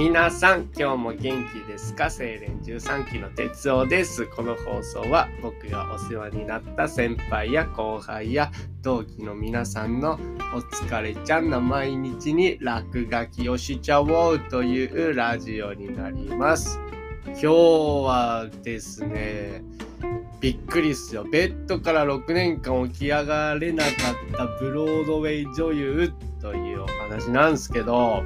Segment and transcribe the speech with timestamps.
[0.00, 2.08] 皆さん今日も元気ですか？
[2.08, 4.24] 精錬13期の哲夫です。
[4.28, 8.50] この放送は僕がお世話になった先輩や後輩や
[8.80, 10.18] 同期の皆さんの
[10.54, 16.80] お疲れちゃんな毎日に落書きをしちゃおうというラジオになります。
[17.26, 19.62] 今日はですね
[20.40, 21.24] びっくりっすよ。
[21.24, 23.92] ベッドから6年間起き上がれなかっ
[24.34, 28.22] たブロードウェイ女優というお話なんですけど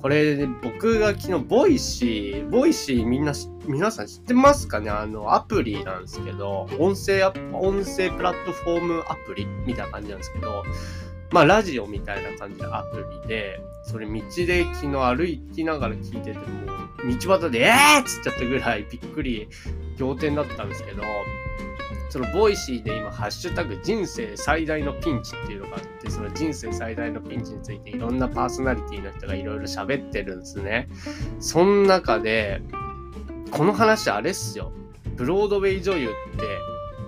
[0.00, 3.32] これ、僕が昨日、 Voicy、Voicyみんな、
[3.66, 4.90] 皆さん知ってますかね？
[4.90, 10.62] あの、アプリなんですけど、音声ア、音声プラットフォームアプリみたいな感じなんですけど、
[11.32, 16.44] まあ、ラジオみたいな感じのアプリで、それ道で昨日歩きながら聞いてても、
[17.20, 19.48] 道端で、えーっつっちゃったぐらいびっくり、
[19.98, 21.02] 仰天だったんですけど、
[22.10, 30.88] その Voicyで今、ハッシュタグ人生最大のピンチっていうのがあって、その人生最大のピンチについていろんなパーソナリティの人がいろいろ喋ってるんですね。
[31.38, 32.62] その中で、
[33.50, 34.72] この話あれっすよ。
[35.16, 36.46] ブロードウェイ女優って、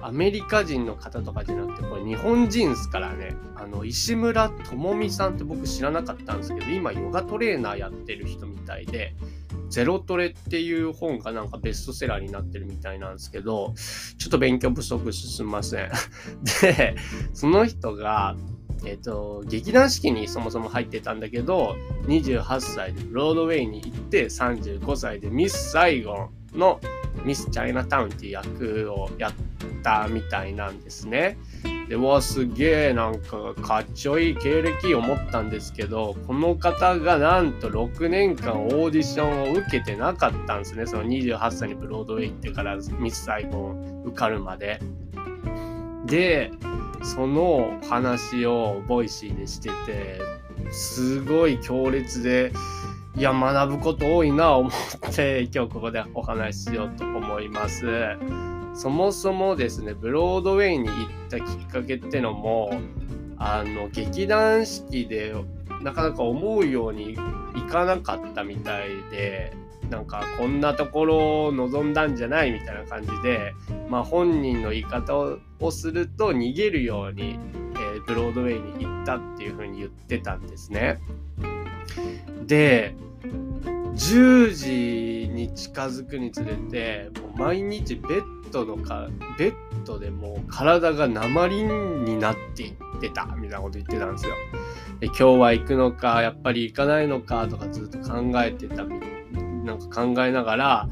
[0.00, 3.36] アメリカ人の方とかじゃなくて、これ日本人っすからね。
[3.56, 9.14] あの、石村智美さんって僕知らなかったんですけど、今ヨガトレーナーやってる人みたいで、
[9.70, 13.74] ゼロトレっていう本がなんかベストセラーになってるみたいなんですけど、
[14.18, 15.90] ちょっと勉強不足すみません。
[16.62, 16.96] で、
[17.34, 18.36] その人が、
[18.84, 26.80] えっ、と、劇団四季にそもそも入ってたんだけど、28歳でブロードウェイに行って、35歳でミス・サイゴンの
[27.24, 29.32] ミス・チャイナタウンっていう役をやっ
[29.82, 31.38] たみたいなんですね。
[31.88, 40.86] で、わ、すげえなんかかっちょいい経歴を持ったんですけど、この方がなんと6年間オーディションを受けてなかったんですね。
[40.86, 44.80] その28歳にブロードウェイ行ってからミスサイゴン受かるまで。
[46.04, 46.50] で、
[47.02, 50.20] その話を Voicyでしてて、
[50.70, 52.52] すごい強烈で、
[53.16, 54.72] いや、学ぶこと多いな思っ
[55.14, 57.86] て、今日ここでお話ししようと思います。
[58.78, 62.70] そもそもですね、ブロードウェイに行ったきっかけってのも、
[63.36, 65.34] あの、劇団四季で
[65.82, 67.16] なかなか思うようにい
[67.68, 69.52] かなかったみたいで、
[69.90, 73.52] なんかこんなところを望んだんじゃないみたいな感じで、
[73.88, 77.36] まあ本人の言い方をすると逃げるように、
[77.74, 81.00] えー、ブロードウェイに行ったっていうふうに言ってたんですね。
[82.46, 82.94] で、
[83.96, 89.54] 10時に近づくにつれて、も毎日ベッドのか、ベッ
[89.84, 94.32] ドでもう体が鉛になっていってた、みたいなこと言ってたんですよ。
[94.98, 100.88] で、今日は行くのか、やっぱり行かないのかとかずっと考えてた、なんか考えながら、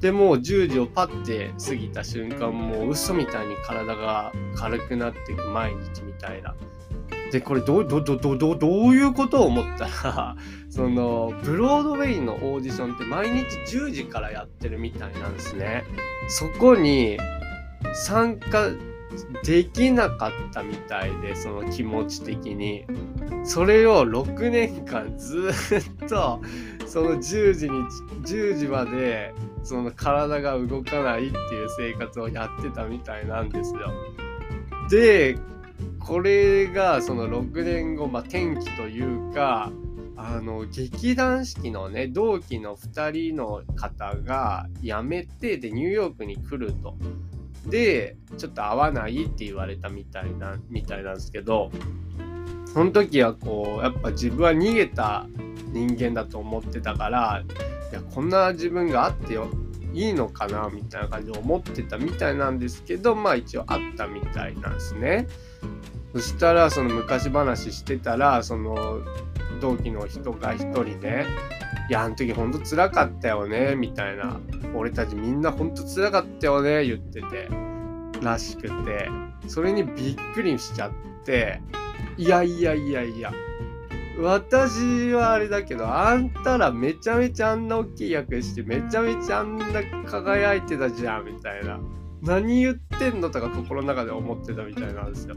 [0.00, 6.54] でも10時をパッて過ぎた瞬間、もう嘘みたいに体が軽くなっていく毎日みたいな。
[7.32, 10.36] で、これどう、ど、ど、ど、ど、どういうことを思ったら、
[10.70, 13.44] その、ブロードウェイのオーディションって毎日
[13.76, 15.84] 10時からやってるみたいなんですね。
[16.28, 17.18] そこに
[17.94, 18.70] 参加
[19.44, 22.86] できなかったみたいで、その気持ち的に。
[23.44, 25.50] それを6年間ず
[26.04, 26.40] っと、
[26.86, 27.78] その10時に、
[28.24, 33.90] 10時まで、その体が動かないっていう生活をやってたみたいなんですよ。
[34.90, 35.36] で、
[36.06, 39.72] これがその6年後、まあ、転機というか
[40.16, 46.96] あの劇団四季のね同期の2人の方が辞めてでニューヨークに来ると。
[47.66, 51.72] でちょっと会わないって言われたみたいなみたいなんですけど
[52.72, 55.26] その時はこうやっぱ自分は逃げた
[55.72, 57.42] 人間だと思ってたから
[57.90, 59.48] いやこんな自分があってよ
[59.92, 65.26] いいのかなみたいな感じで思ってたみたいなんですけどまあ一応あったみたいなんですね。
[66.16, 69.02] そしたらその昔話してたらその
[69.60, 71.26] 同期の人が一人ね
[71.90, 74.40] 「いやあの時ほんとつらかったよね」みたいな
[74.74, 77.50] 「俺たちみんなほんとつらかったよね」言ってて。
[78.22, 79.10] らしくて。
[79.46, 80.92] それにびっくりしちゃっ
[81.26, 81.60] て
[82.16, 83.30] 「いやいやいやいや。
[84.18, 89.64] 私はあれだけどあんたらめちゃめちゃあんな大きい役してめちゃめちゃあんな
[90.06, 91.78] 輝いてたじゃん」みたいな。
[92.22, 95.36] 何言ってんのとか心の中で思ってたみたいなんですよ。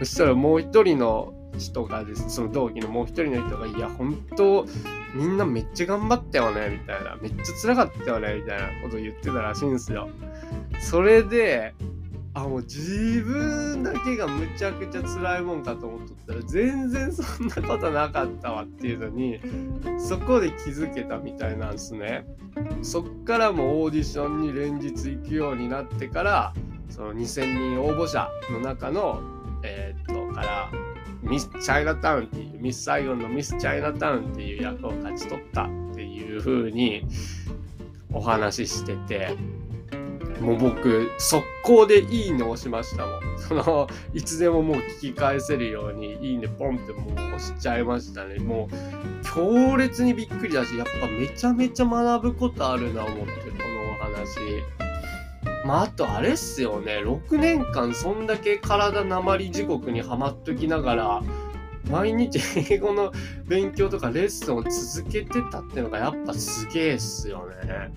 [0.00, 4.66] そしたらもう一人の人がです、その同期のもう一人の人が、いや、本当
[5.14, 7.16] みんなめっちゃ頑張ったよね、みたいな。
[7.20, 10.08] めっちゃ辛かったよね、みたいなこと言ってたらしいんですよ。
[10.80, 11.74] それで、
[12.32, 19.40] あ、もう自分だけがむちゃくちゃ辛いもんかと思っとったら、全然そんなことなかったわっていうのに、
[19.98, 22.24] そこで気づけたみたいなんですね。
[22.82, 26.54] そっからもオーディションに連日行くようになってから、
[26.88, 29.20] その2000人応募者の中の、
[30.40, 30.70] から
[31.22, 37.06] ミス・チャイナタウンっていう、ミス・サイゴンのミス・チャイナタウンっていう役を勝ち取ったっていう風に
[38.12, 39.36] お話ししてて、
[40.40, 43.20] もう僕、速攻でいいね押しましたもん。
[43.38, 48.38] その、いつでももう聞き返せるように、いいねポンってもう押しちゃいましたね。
[48.38, 54.89] もう、強烈にびっくりだし、やっぱめちゃめちゃ学ぶことあるな思って、このお話。
[55.64, 56.98] まあ、あとあれっすよね。
[56.98, 61.22] 6年間そんだけ体なまり地獄にはまっときながら、
[61.90, 62.40] 毎日
[62.70, 63.12] 英語の
[63.46, 67.92] 勉強とかレッスンを続けてたってのがやっぱすげえっすよね。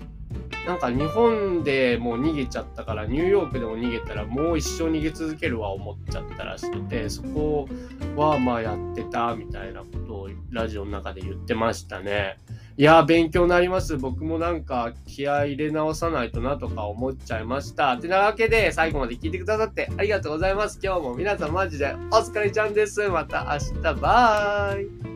[0.66, 7.68] なんか日本でもう逃げちゃったからニューヨークでも逃げたらもう一生逃げ続けるわ思っちゃったらしくてそこ
[8.16, 12.38] はまあやってたみたいなことをラジオの中で言ってましたね。
[12.76, 13.96] いや勉強になります。
[13.96, 17.96] 僕もなんか気合入れ直さないとなとか思っちゃいました。
[17.98, 20.80] てなわけで最後まで聞いてくださってありがとうございます。
[20.82, 23.08] 今日も皆さんマジでお疲れちゃんです。
[23.08, 24.76] また明日バ
[25.10, 25.13] イ